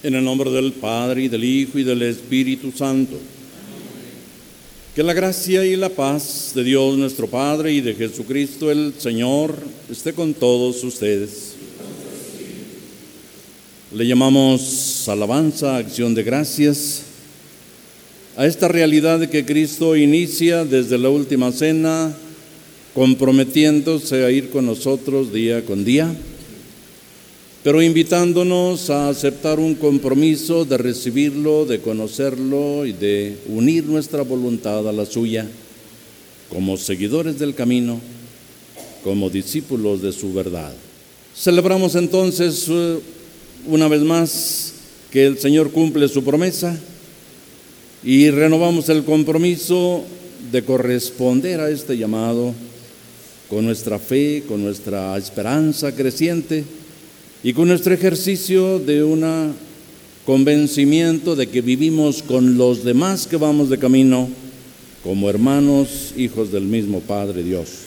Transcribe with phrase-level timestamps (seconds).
[0.00, 3.16] En el nombre del Padre y del Hijo y del Espíritu Santo.
[4.94, 9.56] Que la gracia y la paz de Dios nuestro Padre y de Jesucristo el Señor
[9.90, 11.54] esté con todos ustedes.
[13.92, 17.02] Le llamamos alabanza, acción de gracias
[18.36, 22.14] a esta realidad que Cristo inicia desde la última cena
[22.94, 26.14] comprometiéndose a ir con nosotros día con día
[27.68, 34.88] pero invitándonos a aceptar un compromiso de recibirlo, de conocerlo y de unir nuestra voluntad
[34.88, 35.46] a la suya
[36.48, 38.00] como seguidores del camino,
[39.04, 40.72] como discípulos de su verdad.
[41.36, 43.00] Celebramos entonces eh,
[43.66, 44.72] una vez más
[45.10, 46.74] que el Señor cumple su promesa
[48.02, 50.04] y renovamos el compromiso
[50.50, 52.54] de corresponder a este llamado
[53.50, 56.64] con nuestra fe, con nuestra esperanza creciente
[57.42, 59.54] y con nuestro ejercicio de un
[60.26, 64.28] convencimiento de que vivimos con los demás que vamos de camino
[65.04, 67.84] como hermanos, hijos del mismo Padre Dios.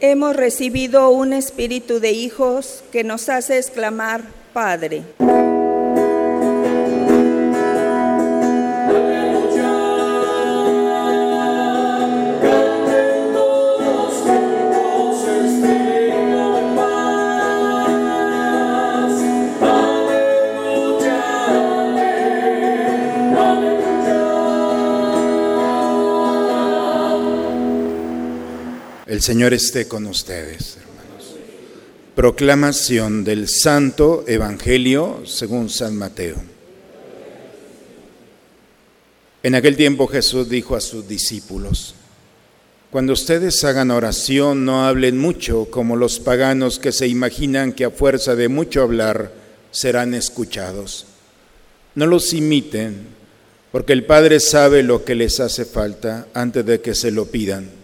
[0.00, 4.22] Hemos recibido un espíritu de hijos que nos hace exclamar,
[4.52, 5.02] Padre.
[29.14, 31.36] El Señor esté con ustedes, hermanos.
[32.16, 36.34] Proclamación del Santo Evangelio según San Mateo.
[39.44, 41.94] En aquel tiempo Jesús dijo a sus discípulos,
[42.90, 47.90] cuando ustedes hagan oración no hablen mucho como los paganos que se imaginan que a
[47.90, 49.30] fuerza de mucho hablar
[49.70, 51.06] serán escuchados.
[51.94, 53.06] No los imiten,
[53.70, 57.83] porque el Padre sabe lo que les hace falta antes de que se lo pidan.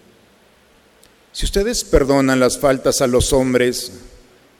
[1.33, 3.91] Si ustedes perdonan las faltas a los hombres,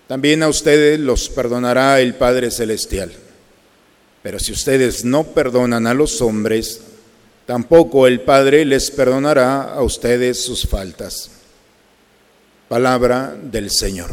[0.08, 3.12] también a ustedes los perdonará el Padre Celestial.
[4.24, 6.82] Pero si ustedes no perdonan a los hombres,
[7.46, 11.32] tampoco el Padre les perdonará a ustedes sus faltas.
[12.70, 14.12] Palabra del Señor.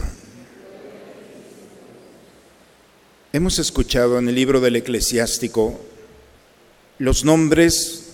[3.32, 5.78] Hemos escuchado en el libro del eclesiástico
[6.98, 8.07] los nombres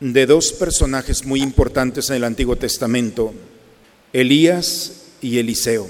[0.00, 3.32] de dos personajes muy importantes en el Antiguo Testamento,
[4.12, 5.88] Elías y Eliseo,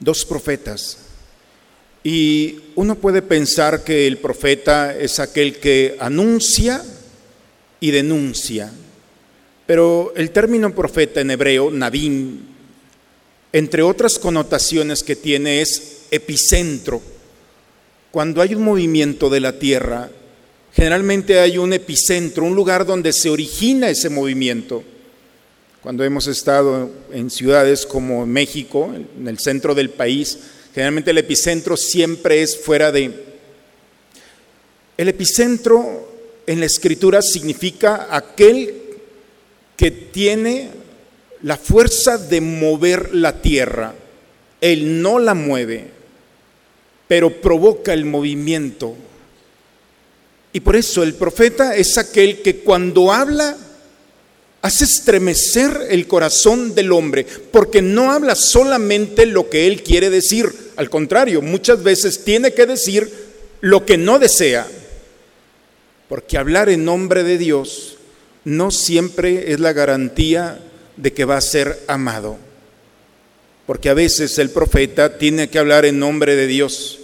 [0.00, 0.98] dos profetas.
[2.02, 6.82] Y uno puede pensar que el profeta es aquel que anuncia
[7.80, 8.72] y denuncia,
[9.66, 12.40] pero el término profeta en hebreo, Nabim,
[13.52, 17.02] entre otras connotaciones que tiene es epicentro.
[18.10, 20.10] Cuando hay un movimiento de la tierra,
[20.76, 24.84] generalmente hay un epicentro, un lugar donde se origina ese movimiento.
[25.82, 30.38] Cuando hemos estado en ciudades como México, en el centro del país,
[30.74, 33.24] generalmente el epicentro siempre es fuera de...
[34.98, 36.12] El epicentro
[36.46, 38.74] en la escritura significa aquel
[39.78, 40.68] que tiene
[41.42, 43.94] la fuerza de mover la tierra.
[44.60, 45.88] Él no la mueve,
[47.08, 48.94] pero provoca el movimiento
[50.56, 53.58] y por eso el profeta es aquel que cuando habla
[54.62, 60.50] hace estremecer el corazón del hombre, porque no habla solamente lo que él quiere decir,
[60.76, 63.12] al contrario, muchas veces tiene que decir
[63.60, 64.66] lo que no desea,
[66.08, 67.98] porque hablar en nombre de Dios
[68.44, 70.58] no siempre es la garantía
[70.96, 72.38] de que va a ser amado,
[73.66, 77.00] porque a veces el profeta tiene que hablar en nombre de Dios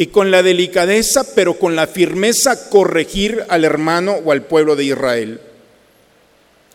[0.00, 4.84] y con la delicadeza, pero con la firmeza, corregir al hermano o al pueblo de
[4.84, 5.38] Israel.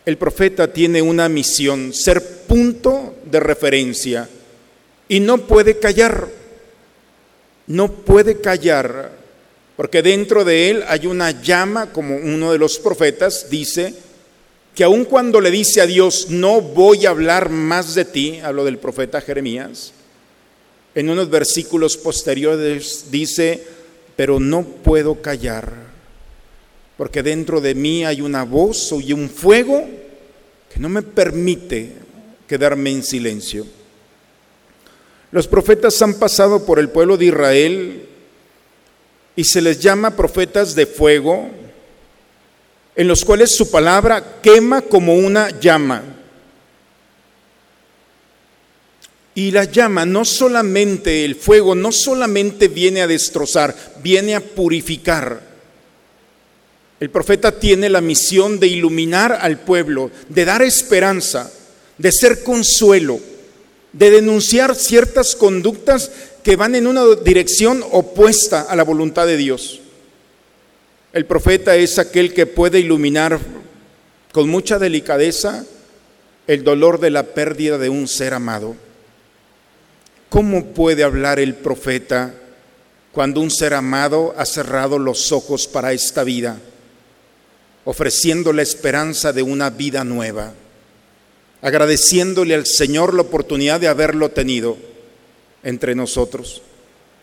[0.04, 4.28] El profeta tiene una misión, ser punto de referencia,
[5.08, 6.28] y no puede callar,
[7.66, 9.10] no puede callar,
[9.76, 13.92] porque dentro de él hay una llama, como uno de los profetas dice,
[14.72, 18.64] que aun cuando le dice a Dios, no voy a hablar más de ti, hablo
[18.64, 19.92] del profeta Jeremías,
[20.96, 23.62] en unos versículos posteriores dice,
[24.16, 25.70] pero no puedo callar,
[26.96, 29.86] porque dentro de mí hay una voz y un fuego
[30.72, 31.92] que no me permite
[32.48, 33.66] quedarme en silencio.
[35.32, 38.08] Los profetas han pasado por el pueblo de Israel
[39.36, 41.50] y se les llama profetas de fuego,
[42.94, 46.15] en los cuales su palabra quema como una llama.
[49.36, 55.42] Y la llama, no solamente el fuego, no solamente viene a destrozar, viene a purificar.
[56.98, 61.52] El profeta tiene la misión de iluminar al pueblo, de dar esperanza,
[61.98, 63.20] de ser consuelo,
[63.92, 66.10] de denunciar ciertas conductas
[66.42, 69.82] que van en una dirección opuesta a la voluntad de Dios.
[71.12, 73.38] El profeta es aquel que puede iluminar
[74.32, 75.66] con mucha delicadeza
[76.46, 78.85] el dolor de la pérdida de un ser amado.
[80.36, 82.34] ¿Cómo puede hablar el profeta
[83.10, 86.58] cuando un ser amado ha cerrado los ojos para esta vida,
[87.86, 90.52] ofreciendo la esperanza de una vida nueva,
[91.62, 94.76] agradeciéndole al Señor la oportunidad de haberlo tenido
[95.62, 96.60] entre nosotros?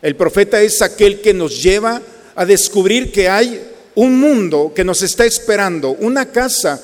[0.02, 2.02] El profeta es aquel que nos lleva
[2.34, 3.64] a descubrir que hay
[3.94, 6.82] un mundo que nos está esperando, una casa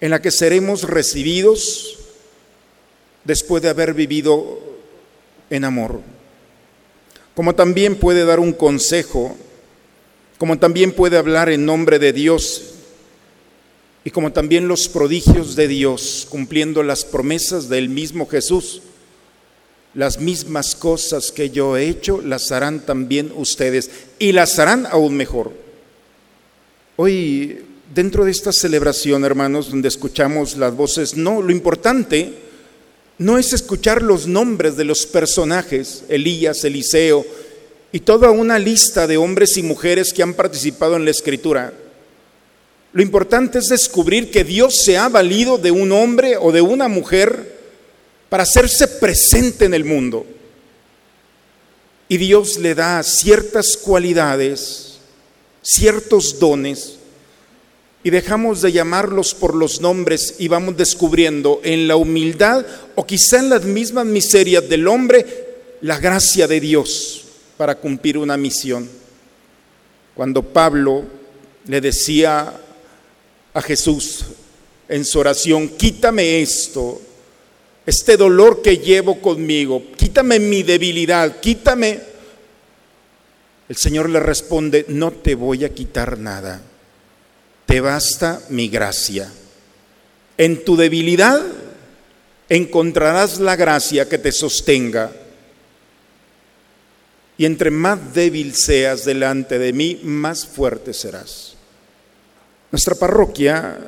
[0.00, 1.97] en la que seremos recibidos
[3.28, 4.58] después de haber vivido
[5.50, 6.00] en amor.
[7.34, 9.36] Como también puede dar un consejo,
[10.38, 12.62] como también puede hablar en nombre de Dios
[14.02, 18.80] y como también los prodigios de Dios, cumpliendo las promesas del mismo Jesús.
[19.92, 25.14] Las mismas cosas que yo he hecho las harán también ustedes y las harán aún
[25.16, 25.52] mejor.
[26.96, 27.60] Hoy,
[27.94, 32.47] dentro de esta celebración, hermanos, donde escuchamos las voces, no, lo importante
[33.18, 37.26] no es escuchar los nombres de los personajes, Elías, Eliseo,
[37.90, 41.72] y toda una lista de hombres y mujeres que han participado en la escritura.
[42.92, 46.88] Lo importante es descubrir que Dios se ha valido de un hombre o de una
[46.88, 47.58] mujer
[48.28, 50.26] para hacerse presente en el mundo.
[52.08, 54.98] Y Dios le da ciertas cualidades,
[55.62, 56.97] ciertos dones,
[58.08, 62.64] y dejamos de llamarlos por los nombres y vamos descubriendo en la humildad
[62.94, 65.26] o quizá en las mismas miserias del hombre
[65.82, 67.24] la gracia de Dios
[67.58, 68.88] para cumplir una misión.
[70.14, 71.04] Cuando Pablo
[71.66, 72.50] le decía
[73.52, 74.24] a Jesús
[74.88, 77.02] en su oración, quítame esto,
[77.84, 82.00] este dolor que llevo conmigo, quítame mi debilidad, quítame.
[83.68, 86.62] El Señor le responde, no te voy a quitar nada
[87.68, 89.30] te basta mi gracia.
[90.38, 91.44] En tu debilidad
[92.48, 95.12] encontrarás la gracia que te sostenga.
[97.36, 101.56] Y entre más débil seas delante de mí, más fuerte serás.
[102.72, 103.78] Nuestra parroquia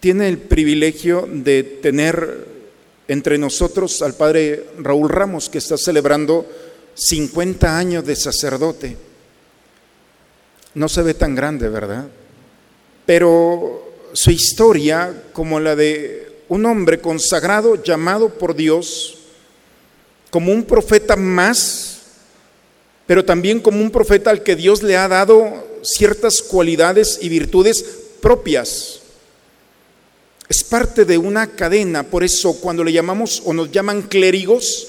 [0.00, 2.46] tiene el privilegio de tener
[3.08, 6.46] entre nosotros al padre Raúl Ramos, que está celebrando
[6.92, 8.98] 50 años de sacerdote.
[10.74, 12.06] No se ve tan grande, ¿verdad?
[13.06, 19.18] Pero su historia, como la de un hombre consagrado llamado por Dios,
[20.30, 22.02] como un profeta más,
[23.06, 27.84] pero también como un profeta al que Dios le ha dado ciertas cualidades y virtudes
[28.20, 29.00] propias.
[30.48, 34.88] Es parte de una cadena, por eso cuando le llamamos o nos llaman clérigos,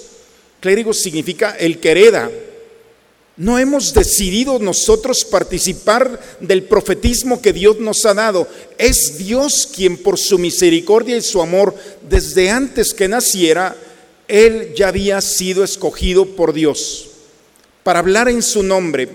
[0.60, 2.30] clérigos significa el que hereda,
[3.38, 8.48] no hemos decidido nosotros participar del profetismo que Dios nos ha dado.
[8.77, 11.75] Es Dios quien por su misericordia y su amor,
[12.08, 13.75] desde antes que naciera,
[14.27, 17.10] Él ya había sido escogido por Dios
[17.84, 19.08] para hablar en su nombre,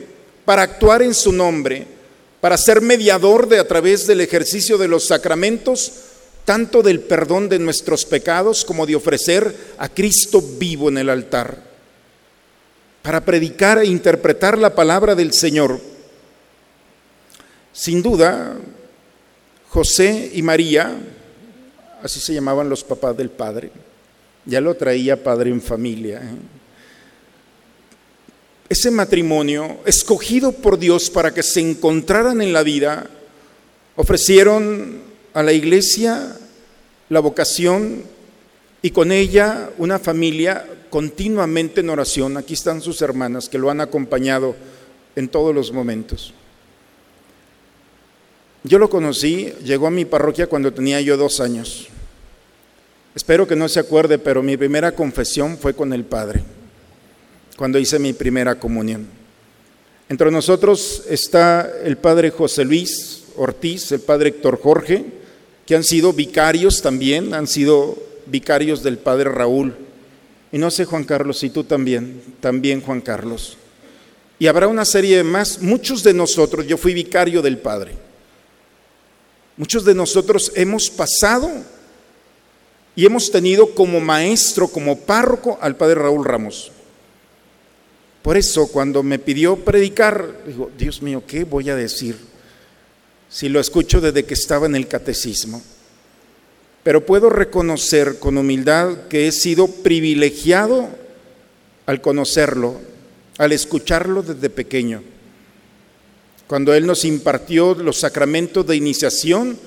[0.44, 1.86] para actuar en su nombre,
[2.40, 5.92] para ser mediador de a través del ejercicio de los sacramentos,
[6.44, 11.69] tanto del perdón de nuestros pecados como de ofrecer a Cristo vivo en el altar
[13.02, 15.80] para predicar e interpretar la palabra del Señor.
[17.72, 18.56] Sin duda,
[19.68, 20.92] José y María,
[22.02, 23.70] así se llamaban los papás del Padre,
[24.44, 26.18] ya lo traía Padre en familia.
[26.18, 26.36] ¿eh?
[28.68, 33.08] Ese matrimonio, escogido por Dios para que se encontraran en la vida,
[33.96, 35.02] ofrecieron
[35.34, 36.36] a la iglesia
[37.08, 38.04] la vocación
[38.82, 42.36] y con ella una familia continuamente en oración.
[42.36, 44.54] Aquí están sus hermanas que lo han acompañado
[45.16, 46.34] en todos los momentos.
[48.62, 51.88] Yo lo conocí, llegó a mi parroquia cuando tenía yo dos años.
[53.14, 56.42] Espero que no se acuerde, pero mi primera confesión fue con el Padre,
[57.56, 59.06] cuando hice mi primera comunión.
[60.08, 65.06] Entre nosotros está el Padre José Luis Ortiz, el Padre Héctor Jorge,
[65.64, 69.74] que han sido vicarios también, han sido vicarios del Padre Raúl.
[70.52, 73.56] Y no sé, Juan Carlos, y tú también, también Juan Carlos.
[74.38, 77.92] Y habrá una serie más, muchos de nosotros, yo fui vicario del Padre,
[79.56, 81.50] muchos de nosotros hemos pasado
[82.96, 86.72] y hemos tenido como maestro, como párroco al Padre Raúl Ramos.
[88.22, 92.16] Por eso cuando me pidió predicar, digo, Dios mío, ¿qué voy a decir?
[93.28, 95.62] Si lo escucho desde que estaba en el catecismo.
[96.82, 100.88] Pero puedo reconocer con humildad que he sido privilegiado
[101.86, 102.80] al conocerlo,
[103.38, 105.02] al escucharlo desde pequeño.
[106.46, 109.58] Cuando Él nos impartió los sacramentos de iniciación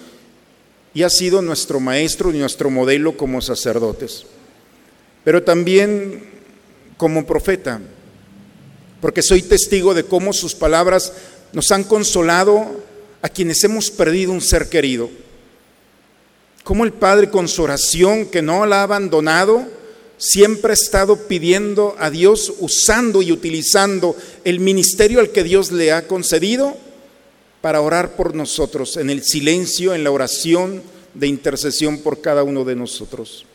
[0.93, 4.25] y ha sido nuestro maestro y nuestro modelo como sacerdotes,
[5.23, 6.29] pero también
[6.97, 7.79] como profeta,
[9.01, 11.13] porque soy testigo de cómo sus palabras
[11.51, 12.83] nos han consolado
[13.21, 15.09] a quienes hemos perdido un ser querido.
[16.63, 19.65] Como el Padre con su oración que no la ha abandonado,
[20.17, 24.15] siempre ha estado pidiendo a Dios, usando y utilizando
[24.45, 26.77] el ministerio al que Dios le ha concedido
[27.61, 30.81] para orar por nosotros en el silencio, en la oración
[31.13, 33.45] de intercesión por cada uno de nosotros.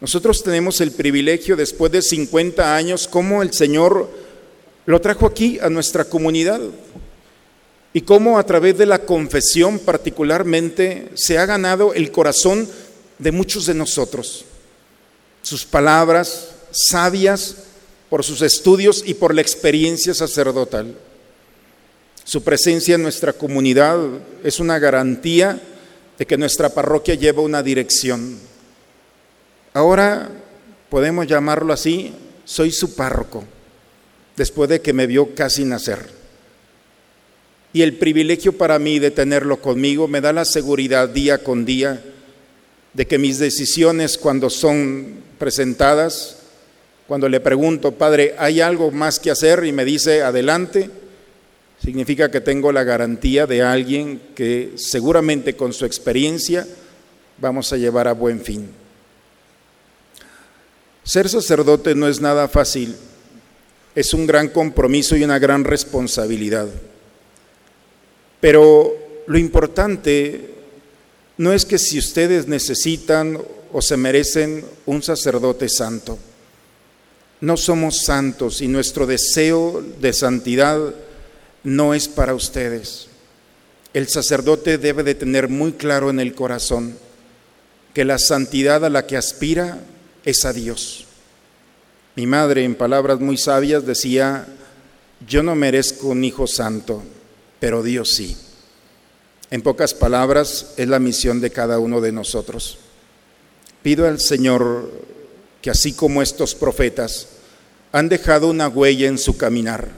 [0.00, 4.10] Nosotros tenemos el privilegio después de 50 años como el Señor
[4.84, 6.60] lo trajo aquí a nuestra comunidad
[7.92, 12.68] y cómo a través de la confesión particularmente se ha ganado el corazón
[13.18, 14.44] de muchos de nosotros
[15.46, 17.54] sus palabras sabias
[18.10, 20.96] por sus estudios y por la experiencia sacerdotal.
[22.24, 23.96] Su presencia en nuestra comunidad
[24.42, 25.60] es una garantía
[26.18, 28.40] de que nuestra parroquia lleva una dirección.
[29.72, 30.32] Ahora
[30.90, 32.12] podemos llamarlo así,
[32.44, 33.44] soy su párroco,
[34.36, 36.15] después de que me vio casi nacer.
[37.76, 42.02] Y el privilegio para mí de tenerlo conmigo me da la seguridad día con día
[42.94, 46.38] de que mis decisiones cuando son presentadas,
[47.06, 49.66] cuando le pregunto, Padre, ¿hay algo más que hacer?
[49.66, 50.88] Y me dice, adelante,
[51.78, 56.66] significa que tengo la garantía de alguien que seguramente con su experiencia
[57.36, 58.70] vamos a llevar a buen fin.
[61.04, 62.96] Ser sacerdote no es nada fácil,
[63.94, 66.68] es un gran compromiso y una gran responsabilidad.
[68.46, 68.94] Pero
[69.26, 70.50] lo importante
[71.36, 73.40] no es que si ustedes necesitan
[73.72, 76.16] o se merecen un sacerdote santo.
[77.40, 80.78] No somos santos y nuestro deseo de santidad
[81.64, 83.08] no es para ustedes.
[83.92, 86.96] El sacerdote debe de tener muy claro en el corazón
[87.94, 89.80] que la santidad a la que aspira
[90.24, 91.04] es a Dios.
[92.14, 94.46] Mi madre, en palabras muy sabias, decía,
[95.26, 97.02] yo no merezco un hijo santo,
[97.60, 98.36] pero Dios sí.
[99.50, 102.78] En pocas palabras, es la misión de cada uno de nosotros.
[103.82, 104.90] Pido al Señor
[105.62, 107.28] que así como estos profetas
[107.92, 109.88] han dejado una huella en su caminar,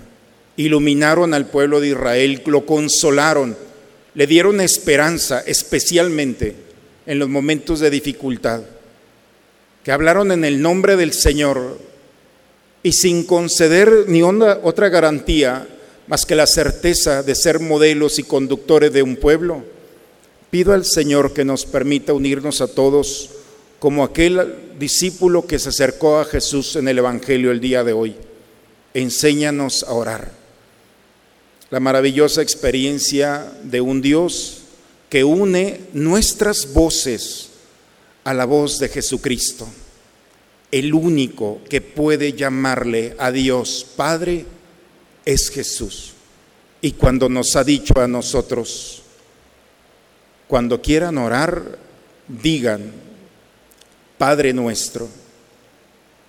[0.56, 3.56] iluminaron al pueblo de Israel, lo consolaron,
[4.14, 6.54] le dieron esperanza, especialmente
[7.06, 8.62] en los momentos de dificultad,
[9.82, 11.78] que hablaron en el nombre del Señor
[12.82, 15.66] y sin conceder ni otra garantía
[16.08, 19.62] más que la certeza de ser modelos y conductores de un pueblo,
[20.50, 23.30] pido al Señor que nos permita unirnos a todos
[23.78, 28.16] como aquel discípulo que se acercó a Jesús en el Evangelio el día de hoy.
[28.94, 30.32] Enséñanos a orar.
[31.70, 34.62] La maravillosa experiencia de un Dios
[35.10, 37.50] que une nuestras voces
[38.24, 39.68] a la voz de Jesucristo,
[40.70, 44.46] el único que puede llamarle a Dios Padre
[45.28, 46.12] es Jesús.
[46.80, 49.02] Y cuando nos ha dicho a nosotros,
[50.47, 51.76] cuando quieran orar,
[52.26, 52.90] digan,
[54.16, 55.06] Padre nuestro.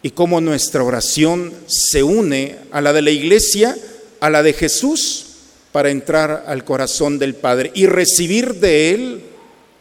[0.03, 3.77] Y cómo nuestra oración se une a la de la iglesia,
[4.19, 5.27] a la de Jesús,
[5.71, 9.21] para entrar al corazón del Padre y recibir de Él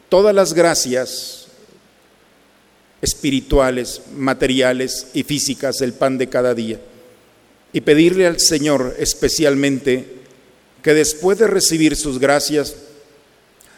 [0.08, 1.48] todas las gracias
[3.02, 6.78] espirituales, materiales y físicas del pan de cada día
[7.72, 10.06] y pedirle al Señor especialmente
[10.82, 12.76] que después de recibir sus gracias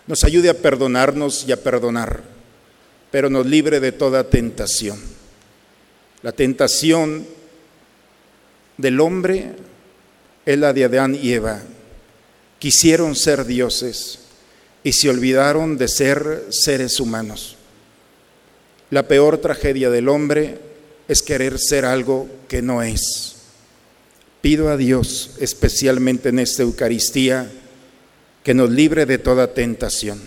[0.07, 2.23] nos ayude a perdonarnos y a perdonar,
[3.11, 4.99] pero nos libre de toda tentación.
[6.23, 7.27] La tentación
[8.77, 9.53] del hombre
[10.45, 11.63] es la de Adán y Eva.
[12.59, 14.19] quisieron ser dioses
[14.83, 17.57] y se olvidaron de ser seres humanos.
[18.91, 20.59] La peor tragedia del hombre
[21.09, 23.40] es querer ser algo que no es.
[24.41, 27.51] Pido a Dios, especialmente en esta Eucaristía,
[28.43, 30.19] que nos libre de toda tentación,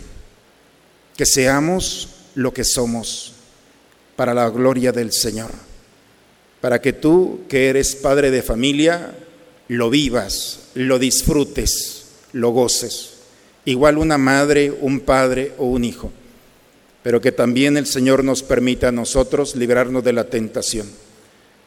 [1.17, 3.33] que seamos lo que somos
[4.15, 5.49] para la gloria del Señor,
[6.61, 9.15] para que tú, que eres padre de familia,
[9.67, 13.13] lo vivas, lo disfrutes, lo goces.
[13.65, 16.11] Igual una madre, un padre o un hijo.
[17.01, 20.87] Pero que también el Señor nos permita a nosotros librarnos de la tentación.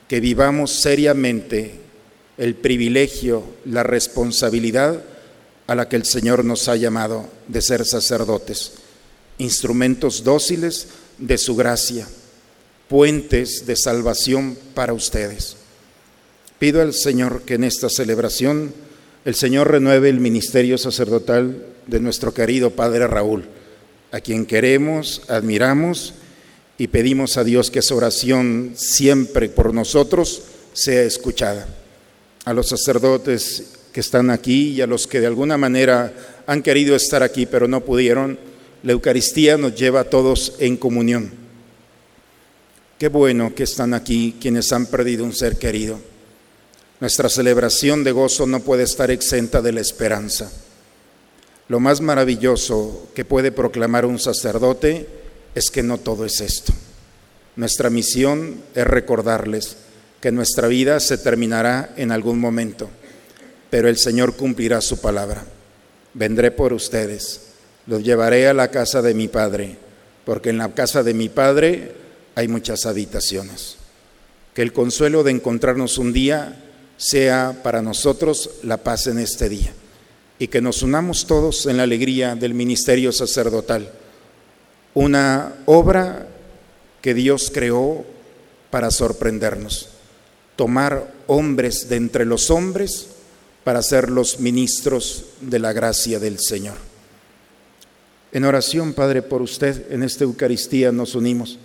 [0.08, 1.85] Que vivamos seriamente
[2.38, 5.02] el privilegio, la responsabilidad
[5.66, 8.72] a la que el Señor nos ha llamado de ser sacerdotes.
[9.38, 10.88] Instrumentos dóciles
[11.18, 12.06] de su gracia,
[12.88, 15.56] puentes de salvación para ustedes.
[16.58, 18.72] Pido al Señor que en esta celebración
[19.24, 23.44] el Señor renueve el ministerio sacerdotal de nuestro querido Padre Raúl,
[24.12, 26.14] a quien queremos, admiramos
[26.78, 31.66] y pedimos a Dios que esa oración siempre por nosotros sea escuchada.
[32.46, 36.12] A los sacerdotes que están aquí y a los que de alguna manera
[36.46, 38.38] han querido estar aquí pero no pudieron,
[38.84, 41.32] la Eucaristía nos lleva a todos en comunión.
[43.00, 45.98] Qué bueno que están aquí quienes han perdido un ser querido.
[47.00, 50.48] Nuestra celebración de gozo no puede estar exenta de la esperanza.
[51.66, 55.08] Lo más maravilloso que puede proclamar un sacerdote
[55.56, 56.72] es que no todo es esto.
[57.56, 59.78] Nuestra misión es recordarles
[60.26, 62.90] que nuestra vida se terminará en algún momento,
[63.70, 65.44] pero el Señor cumplirá su palabra.
[66.14, 67.42] Vendré por ustedes,
[67.86, 69.76] los llevaré a la casa de mi Padre,
[70.24, 71.94] porque en la casa de mi Padre
[72.34, 73.76] hay muchas habitaciones.
[74.52, 76.60] Que el consuelo de encontrarnos un día
[76.96, 79.72] sea para nosotros la paz en este día
[80.40, 83.92] y que nos unamos todos en la alegría del ministerio sacerdotal,
[84.92, 86.26] una obra
[87.00, 88.04] que Dios creó
[88.72, 89.90] para sorprendernos,
[90.56, 93.08] tomar hombres de entre los hombres
[93.64, 96.76] para ser los ministros de la gracia del Señor.
[98.32, 101.58] En oración, Padre, por usted en esta Eucaristía nos unimos,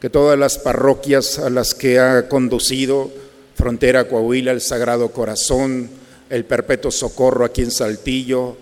[0.00, 3.10] que todas las parroquias a las que ha conducido,
[3.54, 5.88] Frontera Coahuila, el Sagrado Corazón,
[6.28, 8.56] el Perpetuo Socorro aquí en Saltillo,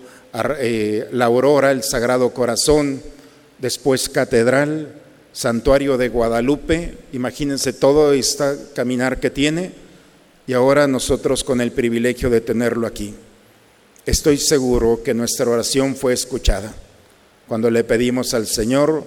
[0.59, 3.01] eh, la Aurora, el Sagrado Corazón,
[3.59, 4.89] después Catedral,
[5.35, 9.73] Santuario de Guadalupe, imagínense todo este caminar que tiene
[10.47, 13.13] y ahora nosotros con el privilegio de tenerlo aquí.
[14.05, 16.73] Estoy seguro que nuestra oración fue escuchada
[17.49, 19.03] cuando le pedimos al Señor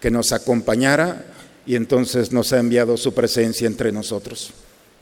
[0.00, 1.26] que nos acompañara
[1.66, 4.52] y entonces nos ha enviado su presencia entre nosotros.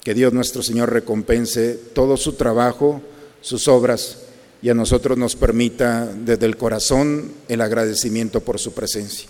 [0.02, 3.02] Que Dios nuestro Señor recompense todo su trabajo,
[3.42, 4.20] sus obras
[4.62, 9.28] y a nosotros nos permita desde el corazón el agradecimiento por su presencia.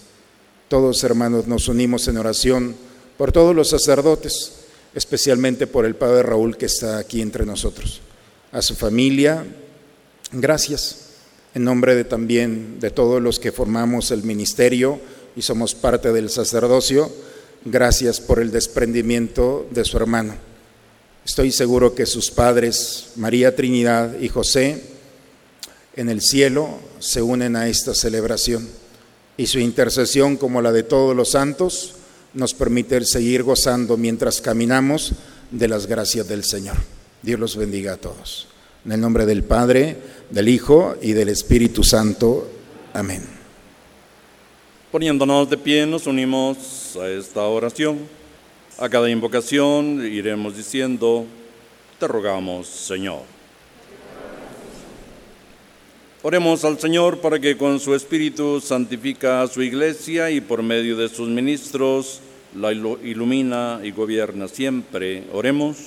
[0.70, 2.76] Todos hermanos nos unimos en oración
[3.18, 4.52] por todos los sacerdotes,
[4.94, 8.00] especialmente por el Padre Raúl que está aquí entre nosotros.
[8.52, 9.44] A su familia,
[10.30, 11.06] gracias.
[11.56, 15.00] En nombre de también de todos los que formamos el ministerio
[15.34, 17.10] y somos parte del sacerdocio,
[17.64, 20.36] gracias por el desprendimiento de su hermano.
[21.26, 24.80] Estoy seguro que sus padres, María Trinidad y José,
[25.96, 28.68] en el cielo se unen a esta celebración
[29.40, 31.94] y su intercesión, como la de todos los santos,
[32.34, 35.14] nos permite seguir gozando mientras caminamos
[35.50, 36.76] de las gracias del Señor.
[37.22, 38.48] Dios los bendiga a todos.
[38.84, 39.96] En el nombre del Padre,
[40.28, 42.50] del Hijo y del Espíritu Santo.
[42.92, 43.22] Amén.
[44.92, 48.00] Poniéndonos de pie, nos unimos a esta oración.
[48.76, 51.24] A cada invocación iremos diciendo,
[51.98, 53.22] te rogamos, Señor.
[56.22, 60.94] Oremos al Señor para que con su Espíritu santifica a su iglesia y por medio
[60.98, 62.20] de sus ministros
[62.54, 65.24] la ilumina y gobierna siempre.
[65.32, 65.78] Oremos.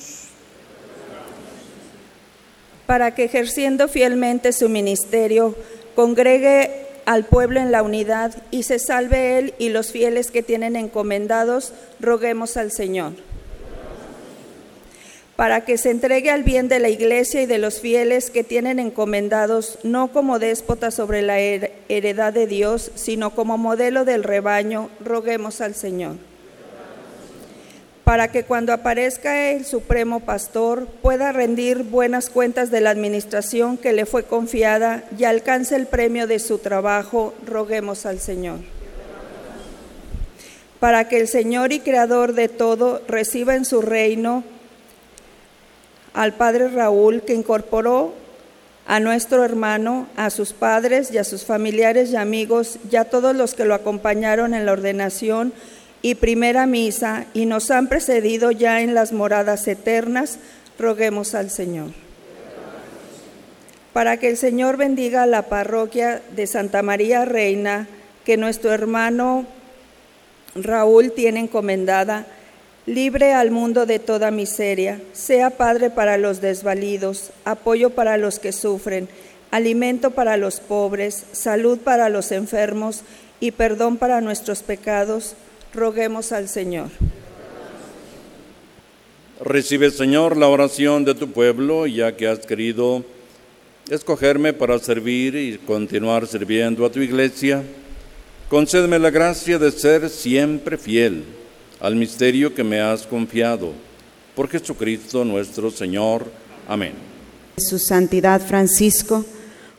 [2.87, 5.55] Para que ejerciendo fielmente su ministerio,
[5.93, 10.75] congregue al pueblo en la unidad y se salve él y los fieles que tienen
[10.75, 13.13] encomendados, roguemos al Señor.
[15.35, 18.79] Para que se entregue al bien de la iglesia y de los fieles que tienen
[18.79, 25.61] encomendados, no como déspota sobre la heredad de Dios, sino como modelo del rebaño, roguemos
[25.61, 26.17] al Señor
[28.03, 33.93] para que cuando aparezca el Supremo Pastor pueda rendir buenas cuentas de la administración que
[33.93, 38.59] le fue confiada y alcance el premio de su trabajo, roguemos al Señor.
[40.81, 44.43] Para que el Señor y Creador de todo reciba en su reino
[46.13, 48.13] al Padre Raúl que incorporó
[48.85, 53.35] a nuestro hermano, a sus padres y a sus familiares y amigos, y a todos
[53.35, 55.53] los que lo acompañaron en la ordenación
[56.01, 60.37] y primera misa y nos han precedido ya en las moradas eternas,
[60.77, 61.91] roguemos al Señor.
[63.93, 67.87] Para que el Señor bendiga la parroquia de Santa María Reina,
[68.25, 69.45] que nuestro hermano
[70.55, 72.25] Raúl tiene encomendada,
[72.85, 78.51] libre al mundo de toda miseria, sea Padre para los desvalidos, apoyo para los que
[78.51, 79.07] sufren,
[79.51, 83.01] alimento para los pobres, salud para los enfermos
[83.39, 85.35] y perdón para nuestros pecados,
[85.73, 86.89] roguemos al Señor.
[89.39, 93.03] Recibe, Señor, la oración de tu pueblo, ya que has querido
[93.89, 97.63] escogerme para servir y continuar sirviendo a tu iglesia.
[98.49, 101.23] Concédeme la gracia de ser siempre fiel
[101.83, 103.73] al misterio que me has confiado.
[104.35, 106.31] Por Jesucristo nuestro Señor.
[106.65, 106.93] Amén.
[107.57, 109.25] Su Santidad Francisco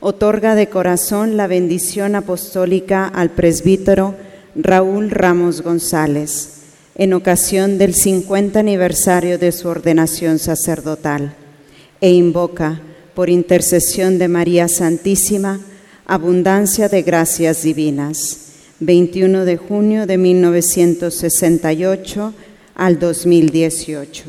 [0.01, 4.15] otorga de corazón la bendición apostólica al presbítero
[4.55, 6.61] Raúl Ramos González
[6.95, 11.35] en ocasión del 50 aniversario de su ordenación sacerdotal
[12.03, 12.81] e invoca,
[13.15, 15.61] por intercesión de María Santísima,
[16.07, 18.44] abundancia de gracias divinas
[18.81, 22.35] 21 de junio de 1968
[22.75, 24.25] al 2018.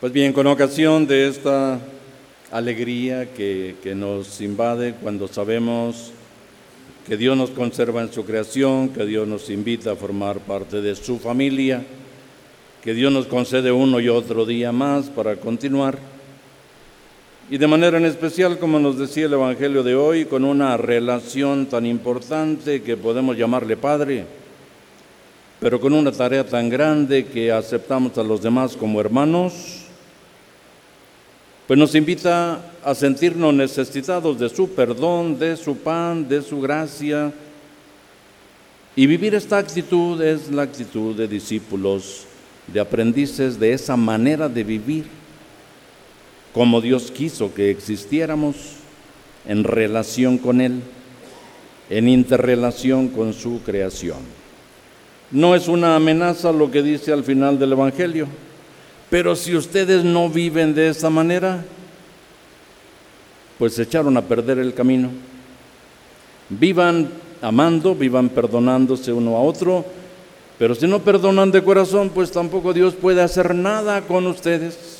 [0.00, 1.78] Pues bien, con ocasión de esta
[2.50, 6.12] alegría que, que, nos invade cuando sabemos
[7.06, 10.94] que Dios nos conserva en su creación, que Dios nos invita a formar parte de
[10.94, 11.84] su familia,
[12.82, 15.98] que Dios nos concede uno y otro día más para continuar.
[17.50, 21.66] Y de manera en especial, como nos decía el Evangelio de hoy, con una relación
[21.66, 24.26] tan importante que podemos llamarle Padre,
[25.58, 29.54] pero con una tarea tan grande que aceptamos a los demás como hermanos,
[31.66, 37.32] pues nos invita a sentirnos necesitados de su perdón, de su pan, de su gracia.
[38.94, 42.27] Y vivir esta actitud es la actitud de discípulos
[42.72, 45.06] de aprendices de esa manera de vivir,
[46.52, 48.56] como Dios quiso que existiéramos
[49.46, 50.80] en relación con Él,
[51.90, 54.18] en interrelación con su creación.
[55.30, 58.26] No es una amenaza lo que dice al final del Evangelio,
[59.10, 61.64] pero si ustedes no viven de esa manera,
[63.58, 65.10] pues se echaron a perder el camino.
[66.48, 67.08] Vivan
[67.42, 69.84] amando, vivan perdonándose uno a otro,
[70.58, 74.98] pero si no perdonan de corazón, pues tampoco Dios puede hacer nada con ustedes.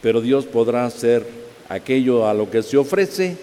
[0.00, 1.26] Pero Dios podrá hacer
[1.68, 3.36] aquello a lo que se ofrece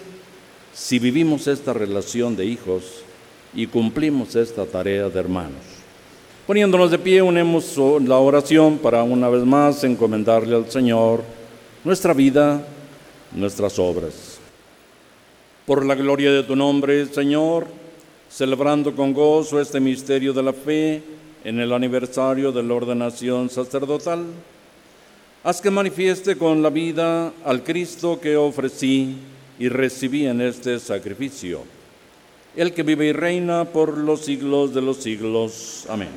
[0.72, 3.04] si vivimos esta relación de hijos
[3.54, 5.62] y cumplimos esta tarea de hermanos.
[6.46, 11.22] Poniéndonos de pie, unemos la oración para una vez más encomendarle al Señor
[11.84, 12.66] nuestra vida,
[13.32, 14.38] nuestras obras.
[15.66, 17.66] Por la gloria de tu nombre, Señor,
[18.34, 21.00] celebrando con gozo este misterio de la fe
[21.44, 24.24] en el aniversario de la ordenación sacerdotal.
[25.44, 29.14] Haz que manifieste con la vida al Cristo que ofrecí
[29.56, 31.60] y recibí en este sacrificio,
[32.56, 35.86] el que vive y reina por los siglos de los siglos.
[35.88, 36.08] Amén.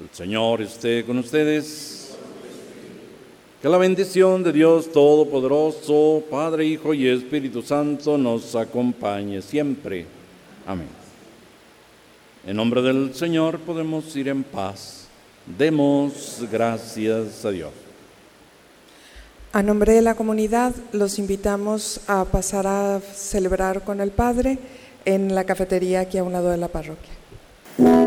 [0.00, 2.16] El Señor esté con ustedes.
[3.62, 10.15] Que la bendición de Dios Todopoderoso, Padre, Hijo y Espíritu Santo nos acompañe siempre.
[10.66, 10.88] Amén.
[12.44, 15.06] En nombre del Señor podemos ir en paz.
[15.46, 17.70] Demos gracias a Dios.
[19.52, 24.58] A nombre de la comunidad los invitamos a pasar a celebrar con el Padre
[25.04, 28.05] en la cafetería aquí a un lado de la parroquia.